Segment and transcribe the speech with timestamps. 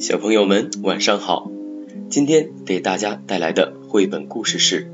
[0.00, 1.52] 小朋友们晚上好，
[2.08, 4.90] 今天给大家带来的绘本故事是：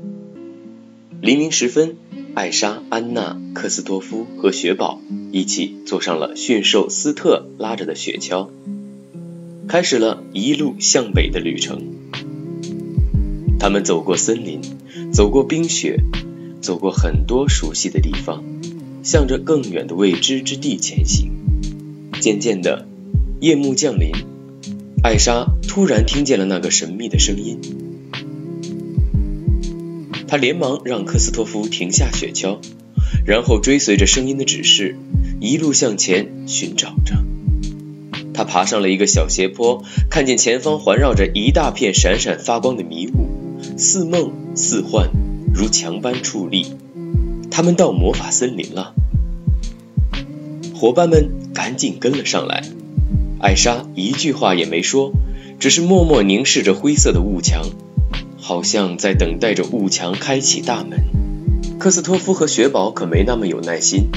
[1.21, 1.95] 黎明时分，
[2.33, 4.99] 艾莎、安娜、克斯托夫和雪宝
[5.31, 8.49] 一起坐上了驯兽斯特拉着的雪橇，
[9.69, 11.83] 开始了一路向北的旅程。
[13.61, 14.59] 他们走过森林，
[15.13, 16.01] 走过冰雪，
[16.59, 18.43] 走过很多熟悉的地方，
[19.03, 21.31] 向着更远的未知之地前行。
[22.19, 22.85] 渐渐的，
[23.39, 24.11] 夜幕降临，
[25.07, 27.61] 艾莎突然听见了那个神秘的声音。
[30.27, 32.57] 她连忙让科斯托夫停下雪橇，
[33.25, 34.97] 然后追随着声音的指示，
[35.39, 37.23] 一路向前寻找着。
[38.33, 43.29] 他爬上了一个小斜坡，看见前方环绕着一大片闪闪发光的迷雾，
[43.77, 45.09] 似梦似幻，
[45.53, 46.65] 如墙般矗立。
[47.49, 48.93] 他们到魔法森林了。
[50.75, 52.61] 伙伴们赶紧跟了上来，
[53.39, 55.11] 艾莎一句话也没说，
[55.59, 57.65] 只是默默凝视着灰色的雾墙，
[58.37, 60.99] 好像在等待着雾墙开启大门。
[61.77, 64.09] 科斯托夫和雪宝可没那么有耐心，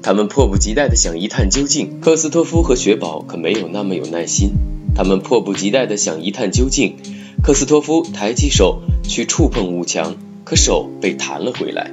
[0.00, 2.00] 他们迫不及待地想一探究竟。
[2.00, 4.52] 科斯托夫和雪宝可没有那么有耐心，
[4.94, 6.94] 他们迫不及待地想一探究竟。
[7.42, 11.90] 科斯托夫抬起手去触碰雾墙，可手被弹了回来。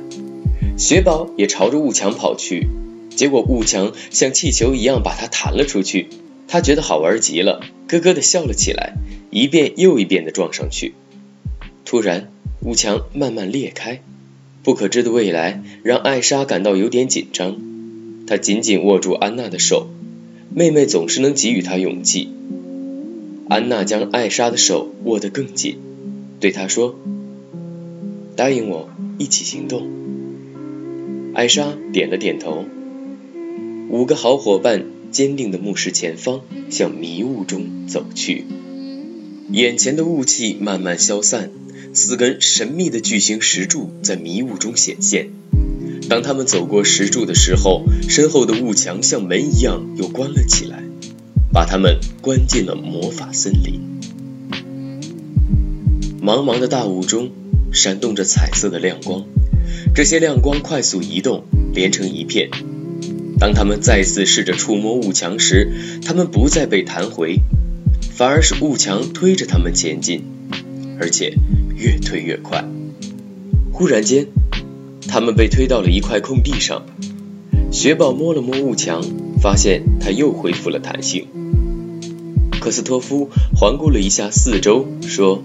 [0.78, 2.68] 雪宝也朝着雾墙跑去。
[3.16, 6.10] 结果雾墙像气球一样把它弹了出去，
[6.48, 8.94] 他觉得好玩极了，咯咯的笑了起来，
[9.32, 10.94] 一遍又一遍的撞上去。
[11.86, 14.02] 突然，屋墙慢慢裂开，
[14.64, 17.58] 不可知的未来让艾莎感到有点紧张。
[18.28, 19.88] 她紧紧握住安娜的手，
[20.54, 22.30] 妹妹总是能给予她勇气。
[23.48, 25.78] 安娜将艾莎的手握得更紧，
[26.40, 26.98] 对她说
[28.36, 29.88] ：“答应我，一起行动。”
[31.36, 32.66] 艾莎点了点头。
[33.90, 34.86] 五个好伙伴
[35.16, 38.44] 坚定地目视前方，向迷雾中走去。
[39.50, 41.52] 眼前的雾气慢慢消散，
[41.94, 45.30] 四根神秘的巨型石柱在迷雾中显现。
[46.10, 50.84] 当他们走过石柱的时候，身后的雾墙像门一样又关了起来，
[51.54, 53.80] 把他们关进了魔法森林。
[56.22, 57.32] 茫茫的大雾中
[57.72, 59.24] 闪动着彩色的亮光，
[59.96, 62.50] 这些亮光快速移动，连成一片。
[63.40, 67.40] 当他们再次试着触摸雾墙时，他们不再被弹回，
[68.16, 70.24] 反而是雾墙推着他们前进，
[71.00, 71.34] 而且
[71.76, 72.66] 越推越快。
[73.72, 74.28] 忽然间，
[75.08, 76.84] 他们被推到了一块空地上。
[77.72, 79.04] 雪宝摸了摸雾墙，
[79.42, 81.28] 发现它又恢复了弹性。
[82.62, 85.44] 科斯托夫环顾了一下四周，说：“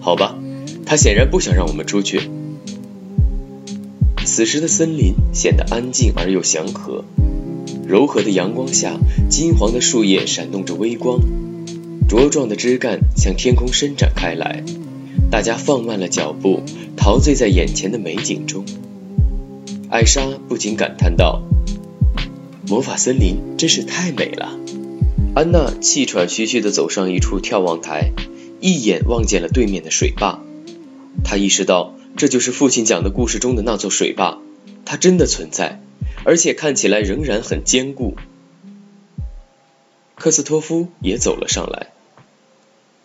[0.00, 0.38] 好吧，
[0.84, 2.20] 他显然不想让我们出去。”
[4.40, 7.04] 此时的森林显得安静而又祥和，
[7.86, 8.96] 柔和的阳光下，
[9.28, 11.20] 金黄的树叶闪动着微光，
[12.08, 14.64] 茁壮的枝干向天空伸展开来。
[15.30, 16.62] 大家放慢了脚步，
[16.96, 18.64] 陶醉在眼前的美景中。
[19.90, 21.42] 艾莎不禁感叹道
[22.66, 24.58] ：“魔法森林真是太美了。”
[25.36, 28.12] 安娜气喘吁吁地走上一处眺望台，
[28.62, 30.40] 一眼望见了对面的水坝，
[31.24, 31.94] 她意识到。
[32.16, 34.38] 这就是父亲讲的故事中的那座水坝，
[34.84, 35.80] 它真的存在，
[36.24, 38.14] 而且看起来仍然很坚固。
[40.16, 41.88] 科斯托夫也走了上来，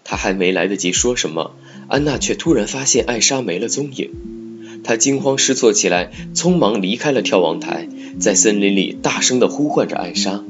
[0.03, 1.55] 他还没来得及说什么，
[1.88, 7.87] 安娜却突然发现艾莎没了踪影，她惊慌失措起来，匆忙离开了眺望台，
[8.19, 10.43] 在森林里大声地呼唤着艾莎。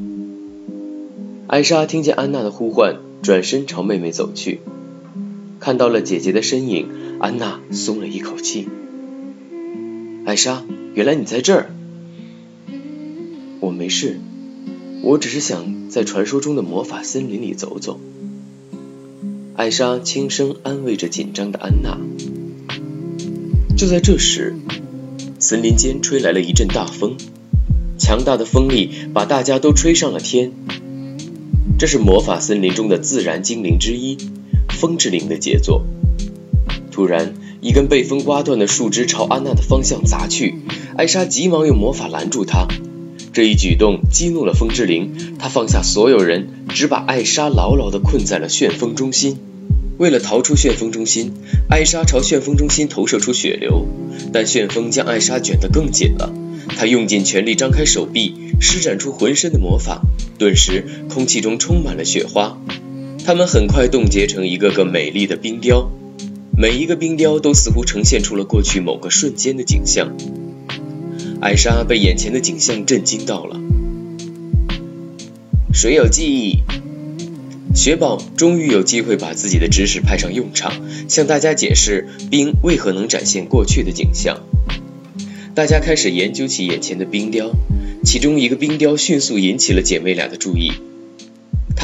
[1.48, 4.62] 艾莎听见安娜的呼唤，转身朝妹妹走去，
[5.66, 6.90] 看到了姐姐的身影。
[7.20, 8.68] 安娜松了一口气。
[10.24, 11.74] 艾莎，原来你在这儿。
[13.62, 14.20] 我没事，
[15.02, 18.00] 我只是想在传说中的魔法森林里走走。
[19.56, 21.98] 艾莎轻声安慰着紧张的安娜。
[23.76, 24.54] 就在这时，
[25.40, 27.18] 森林间吹来了一阵大风，
[27.98, 30.52] 强大的风力把大家都吹上了天。
[31.80, 34.18] 这是魔法森林中的自然精灵之一——
[34.76, 35.84] 风之灵的杰作。
[36.92, 40.60] 突然，一根被风刮断的树枝朝安娜的方向砸去，
[40.96, 42.68] 艾莎急忙用魔法拦住它。
[43.34, 49.38] 这一举动激怒了风之灵，他放下所有人，只把艾莎牢牢地困在了旋风中心。
[49.98, 51.34] 为了逃出旋风中心，
[51.70, 53.86] 艾莎朝旋风中心投射出血流，
[54.32, 56.34] 但旋风将艾莎卷得更紧了。
[56.78, 60.02] 她用尽全力张开手臂，施展出浑身的魔法，
[60.38, 62.58] 顿时空气中充满了雪花，
[63.26, 65.90] 它们很快冻结成一个个美丽的冰雕。
[66.56, 70.16] 每一个冰雕都似乎呈现出了过去某个瞬间的景象。
[71.42, 73.60] 艾莎被眼前的景象震惊到了。
[75.74, 76.60] 谁有记忆？
[77.74, 80.72] 雪宝终于有机会把自己的知识派上用场，
[81.10, 84.44] 向大家解释冰为何能展现过去的景象。
[85.56, 87.52] 大家开始研究起眼前的冰雕，
[88.04, 90.72] 其中一个冰雕迅速引起了姐妹俩的注意。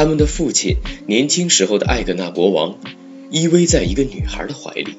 [0.01, 2.80] 他们的父亲年轻时候的艾格纳国王
[3.30, 4.95] 依偎在一个女孩的怀里。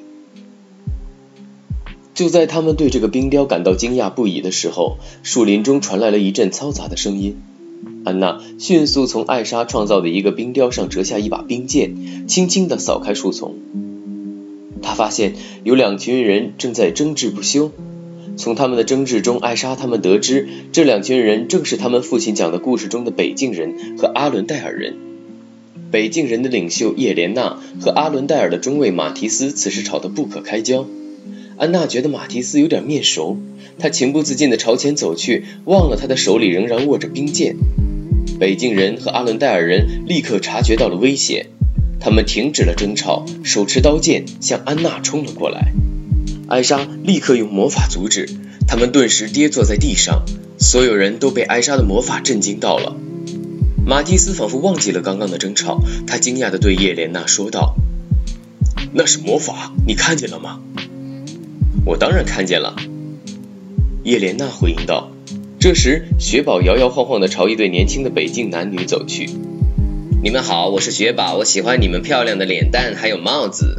[2.14, 7.42] 就在他们对这个冰雕感到惊讶不已的时候，树林中传来了一阵嘈杂的声音。
[8.04, 13.56] 安娜迅速从艾莎创造的一个冰雕上折下一把冰剑，轻轻地扫开树丛。
[14.82, 15.34] 她发现
[15.64, 17.72] 有两群人正在争执不休。
[18.36, 24.94] 从他们的争执中，艾莎他们得知，这两群人正是他们父亲讲的故事中的北境人和阿伦戴尔人。
[25.90, 30.86] 北境人的领袖叶莲娜和阿伦戴尔的中尉马提斯此时吵得不可开交。
[31.58, 33.36] 安娜觉得马提斯有点面熟，
[33.78, 37.56] 她情不自禁地朝前走去，忘了他的手里仍然握着冰剑。
[38.40, 41.48] 北境人和阿伦戴尔人立刻察觉到了威胁，
[42.00, 45.72] 他们停止了争吵，手持刀剑向安娜冲了过来。
[46.52, 48.28] 艾莎立刻用魔法阻止，
[48.68, 50.26] 他们顿时跌坐在地上。
[50.58, 52.94] 所有人都被艾莎的魔法震惊到了。
[53.86, 57.76] 马蒂斯仿佛忘记了刚刚的争吵，他惊讶地对叶莲娜说道
[58.92, 60.60] ：“那是魔法，你看见了吗
[61.86, 62.76] ？”“我当然看见了。”
[64.04, 65.10] 叶莲娜回应道。
[65.58, 69.30] 这时，雪宝摇摇晃晃地朝一对年轻的北境男女走去。
[70.22, 73.76] “你们好，我是雪宝，我喜欢你们漂亮的脸蛋还有帽子。”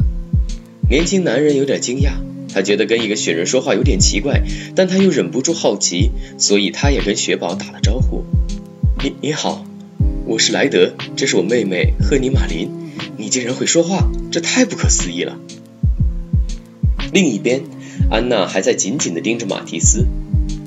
[0.90, 2.14] 年轻男人有点惊讶。
[2.54, 4.44] 他觉得跟一个雪人说话有点奇怪，
[4.76, 8.24] 但他又忍不住好奇，所以他也跟雪宝打了招呼
[9.02, 9.66] ：“你你好，
[10.24, 12.70] 我是莱德，这是我妹妹赫尼玛琳。
[13.16, 15.36] 你竟然会说话，这太不可思议了。”
[17.12, 17.62] 另一边，
[18.08, 20.06] 安娜还在紧紧地盯着马蒂斯，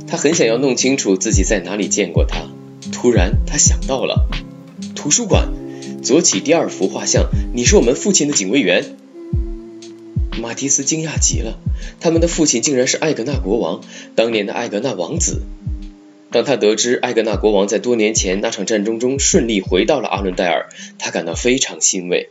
[0.08, 2.50] 她很想要弄清楚自己在哪里见过他。
[2.92, 4.28] 突然，她想到了
[4.94, 5.54] 图书馆，
[6.04, 8.98] 左起第二幅画像，你是我们父亲的警卫员。
[10.38, 11.60] 马蒂斯惊讶极了，
[12.00, 13.82] 他们的父亲竟然是艾格纳国王，
[14.16, 15.42] 当年的艾格纳王子。
[16.30, 20.68] 当他得知艾格纳国王在多年前那场战争中顺利回到了阿伦戴尔，
[21.00, 22.30] 他感到非常欣慰。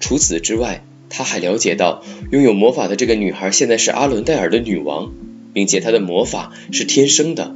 [0.00, 5.12] 除此之外，他还了解到拥有魔法的这个女孩现在是阿伦戴尔的女王，
[5.54, 7.54] 并且她的魔法是天生的。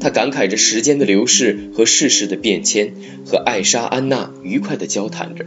[0.00, 2.94] 他感慨着时间的流逝和世事的变迁，
[3.26, 5.44] 和艾莎、安娜愉快地交谈着。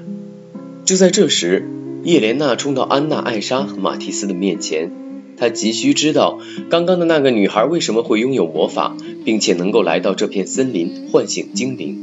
[0.85, 1.67] 就在这时，
[2.03, 4.91] 叶莲娜冲到安娜、艾莎和马蒂斯的面前，
[5.37, 6.39] 她急需知道
[6.69, 11.97] 刚刚的那个女孩为什么会拥有魔法，并且能够来到这片森林唤醒精灵。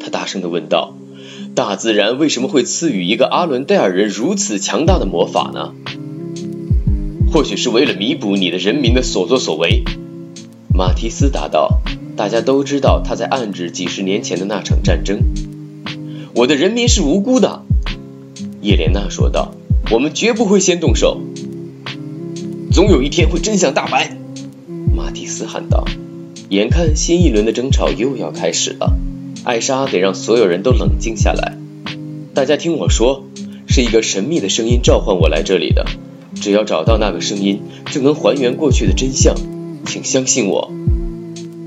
[0.00, 0.98] 她大声地问道
[1.56, 5.72] ：“大自然为什么会赐予一个阿伦戴尔人如此强大的魔法呢？”
[7.32, 9.82] 或许是为了弥补你的人民的所作所为，
[10.74, 11.80] 马蒂斯答道。
[12.14, 15.20] 大家都知道他在暗指几十年前的那场战争。
[16.34, 17.62] 我的人民是无辜的。
[18.62, 19.52] 叶莲娜说道
[19.90, 21.20] ：“我们绝不会先动手，
[22.70, 24.16] 总有一天会真相大白。”
[24.94, 25.84] 马蒂斯喊道。
[26.48, 28.96] 眼看新一轮的争吵又要开始了，
[29.42, 31.56] 艾莎得让所有人都冷静下来。
[32.34, 33.24] 大家听我说，
[33.66, 35.86] 是一个神秘的声音召唤我来这里的。
[36.34, 39.34] 只要找到那个声音，就能还原过去的真相。
[39.86, 40.70] 请相信我。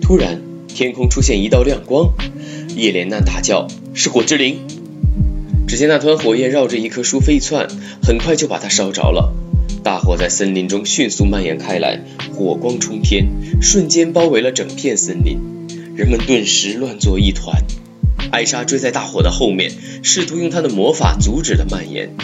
[0.01, 2.13] 突然，天空出现一道亮光，
[2.75, 4.59] 叶莲娜大叫：“是火之灵！”
[5.75, 7.67] 只见那团火焰绕着一棵树飞窜，
[8.01, 9.33] 很快就把它烧着了。
[9.83, 11.99] 大火在森林中迅速蔓延开来，
[12.33, 13.27] 火光冲天，
[13.61, 15.37] 瞬间包围了整片森林。
[15.97, 17.61] 人们顿时乱作一团。
[18.31, 19.69] 艾莎追在大火的后面，
[20.01, 22.15] 试图用她的魔法阻止它蔓延。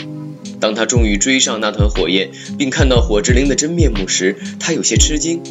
[0.62, 5.42] 当她终于追上那团火焰，并看到火之灵的真面目时，她有些吃惊。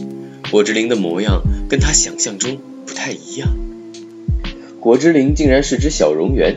[0.50, 3.54] 火之灵的模样跟她想象中不太一样。
[4.80, 6.56] 火之灵竟然是只小蝾螈。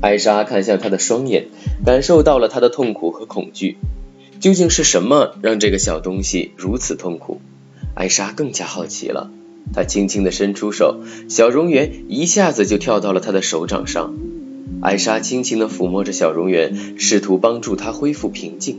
[0.00, 1.48] 艾莎看向他的双眼，
[1.84, 3.76] 感受到了他的痛苦和恐惧。
[4.40, 7.40] 究竟是什么让这个小东西如此痛苦？
[7.94, 9.30] 艾莎更加好奇了。
[9.74, 14.14] 她轻轻地伸出手，小蝾螈一下子就跳到了她的手掌上。
[14.80, 18.78] 艾莎轻轻地抚摸着小蝾螈，试图帮助它恢复平静。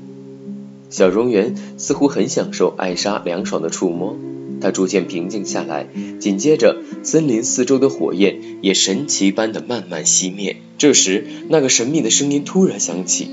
[0.90, 4.16] 小蝾螈似乎很享受艾莎凉爽的触摸。
[4.62, 5.88] 他逐渐平静下来，
[6.20, 10.58] 紧接着，森林四周的火焰也神奇般的慢慢熄灭。
[10.78, 13.30] 这时，那个神秘的声音突然响起，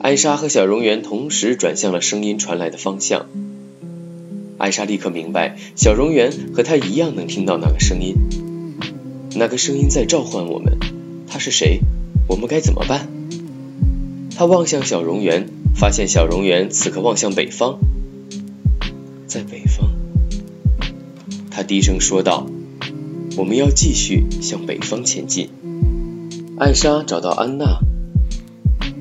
[0.00, 3.26] 艾莎和小蝾螈同时转向了声音传来的方向。
[4.58, 8.14] 艾莎立刻明白，小蝾螈和她一样能听到那个声音。
[9.34, 10.78] 那个声音在召唤我们，
[11.28, 11.80] 他是谁？
[12.26, 13.06] 我们该怎么办？
[14.34, 17.78] 他望向小蝾螈，发现小蝾螈此刻望向北方，
[19.26, 19.65] 在北。
[21.66, 22.46] 低声说道
[23.36, 25.50] ：“我们要继续向北方前进。”
[26.58, 27.80] 艾莎找到安娜，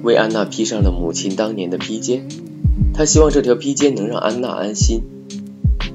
[0.04, 2.28] 为安娜披上了母亲当年的披肩。
[2.94, 5.04] 她希望这条披肩能让安娜安心。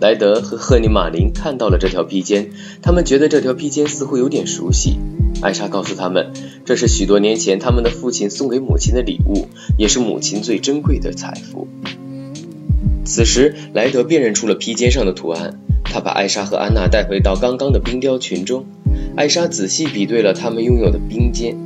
[0.01, 4.97] 莱德和赫尼玛琳看到了这条披肩，他们觉得这条披肩似乎有点熟悉。
[5.43, 6.33] 艾莎告诉他们，
[6.65, 11.69] 这是许多年前他们的父亲送给母亲的礼物，也是母亲最珍贵的财富。
[13.05, 18.67] 此时，莱德辨认出了披肩上的图案，他把艾莎和安娜带回到刚刚的冰雕群中。
[19.17, 21.57] 艾莎仔细比对了他们拥有的冰肩，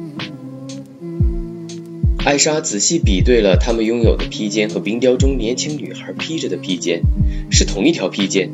[2.25, 7.03] 艾莎仔细比对了他们拥有的披肩和冰雕中年轻女孩披着的披肩，
[7.51, 8.51] 是同一条披肩。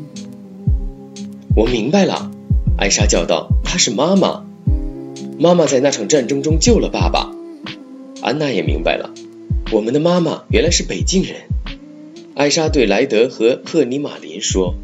[1.55, 2.31] 我明白了，
[2.77, 4.45] 艾莎叫道：“她是妈妈，
[5.39, 7.31] 妈妈在那场战争中救了爸爸。”
[8.21, 9.09] 安娜也明白了，
[9.71, 11.35] 我们的妈妈原来是北境人。
[12.35, 14.75] 艾莎对莱德和赫尼玛林说。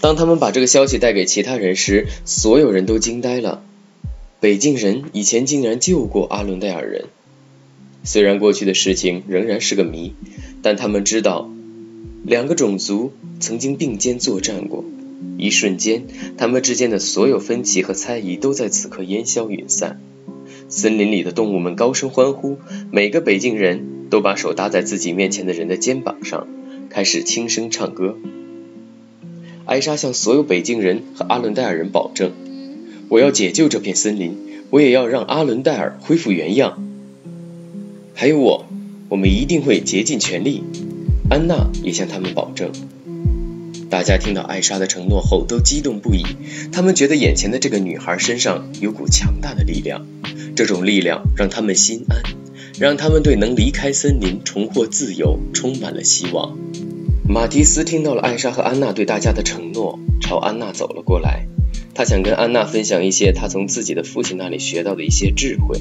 [0.00, 3.62] 当他们把这个消息带给其他人时，所有人都惊呆了。
[4.40, 7.06] 北境人以前竟然救过阿伦戴尔人。
[8.04, 10.14] 虽然过去的事情仍然是个谜，
[10.62, 11.50] 但他们知道，
[12.22, 14.84] 两个种族曾经并肩作战过。
[15.36, 16.04] 一瞬间，
[16.36, 20.00] 他们之间的所有分歧和猜疑都在此刻烟消云散。
[20.68, 22.58] 森林里的动物们高声欢呼，
[22.92, 26.46] 每个北境人都把手搭在自己面前的人的肩膀上，
[26.88, 28.16] 开始轻声唱歌。
[29.68, 32.32] 艾莎向所有北京人和阿伦戴尔人保证
[33.10, 34.34] ：“我要解救这片森林，
[34.70, 36.82] 我也要让阿伦戴尔恢复原样。
[38.14, 38.64] 还有我，
[39.10, 40.64] 我们一定会竭尽全力。”
[41.28, 42.72] 安娜也向他们保证。
[43.90, 46.24] 大家听到艾莎的承诺后都激动不已，
[46.72, 50.06] 他们觉得眼前的这个女孩身上有股强大的力量，
[50.56, 52.22] 这种力量让他们心安，
[52.80, 56.56] 让他们对能离开森林、重获自由充满了希望。
[57.30, 61.46] 马蒂斯听到了艾莎和安娜对大家的承诺，朝安娜走了过来。
[61.94, 65.78] 他想跟安娜分享一些他从自己的父亲那里学到的一些智慧。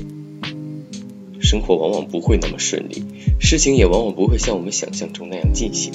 [1.39, 3.01] 生活往往不会那么顺利，
[3.39, 5.93] 事情也往往不会像我们想象中那样进行。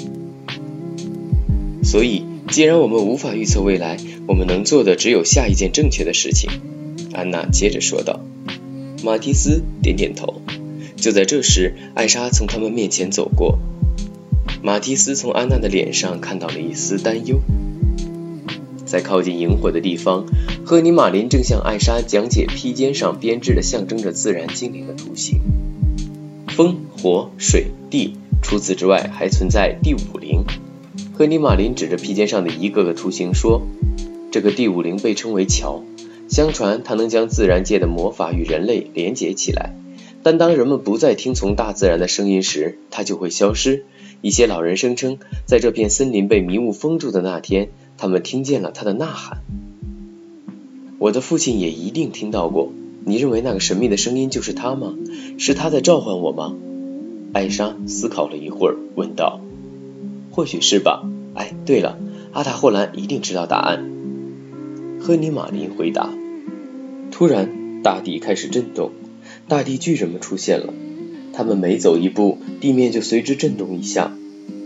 [1.84, 6.48] 所以，既然我们无法预测未来，我们能做的只有下一件正确的事情。
[7.12, 8.20] 安娜接着说道。
[9.04, 10.40] 马蒂斯点点头。
[10.96, 13.58] 就在这时，艾莎从他们面前走过。
[14.64, 17.40] 马蒂斯从安娜的脸上看到了一丝担忧。
[18.86, 20.24] 在靠近萤火的地方，
[20.64, 25.40] 赫尼玛林正向艾莎讲解披肩上编织的象征着自然精灵的图形。
[26.46, 30.44] 风、火、水、地，除此之外还存在第五灵。
[31.12, 33.66] 赫尼玛林指着披肩上的一个个图形说
[34.30, 35.82] ：“这个第五灵被称为桥，
[36.28, 39.74] 相传它能将自然界的魔法与人类连结起来。
[40.22, 43.84] 但当人们不再听从大自然的声音时，它就会消失。”
[44.22, 49.38] 一些老人声称，在这片森林被迷雾封住的那天，他们听见了他的呐喊。
[51.00, 52.70] 我的父亲也一定听到过。
[53.04, 54.94] 你认为那个神秘的声音就是他吗？
[55.38, 56.54] 是他在召唤我吗？
[57.32, 59.40] 艾莎思考了一会儿，问道
[60.30, 61.02] ：“或许是吧。”
[61.34, 61.98] 哎，对了，
[62.32, 63.90] 阿塔霍兰一定知道答案。
[65.00, 66.10] 赫尼玛林回答。
[67.10, 68.92] 突然，大地开始震动，
[69.48, 70.72] 大地巨人们出现了。
[71.32, 74.16] 他们每走一步，地面就随之震动一下。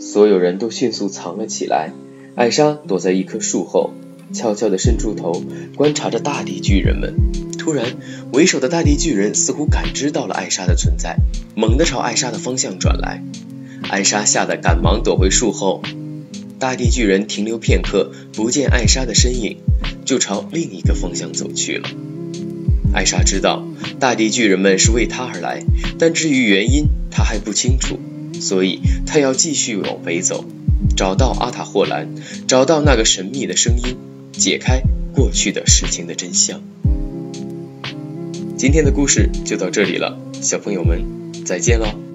[0.00, 1.92] 所有人都迅速藏了起来。
[2.34, 3.92] 艾莎躲在一棵树后，
[4.32, 5.42] 悄悄地伸出头，
[5.76, 7.14] 观察着大地巨人们。
[7.58, 7.96] 突然，
[8.32, 11.16] 为首的大地巨人似乎感知到了艾莎的存在，
[11.54, 13.24] 猛地朝艾莎的方向转来。
[13.88, 15.82] 艾莎吓得赶忙躲回树后。
[16.58, 19.58] 大地巨人停留片刻，不见艾莎的身影，
[20.04, 21.88] 就朝另一个方向走去了。
[22.96, 23.62] 艾莎知道
[24.00, 25.62] 大地巨人们是为她而来，
[25.98, 28.00] 但至于原因，她还不清楚，
[28.40, 30.46] 所以她要继续往北走，
[30.96, 32.08] 找到阿塔霍兰，
[32.48, 33.98] 找到那个神秘的声音，
[34.32, 34.80] 解开
[35.14, 36.62] 过去的事情的真相。
[38.56, 41.04] 今天的故事就到这里了，小朋友们
[41.44, 42.05] 再见喽。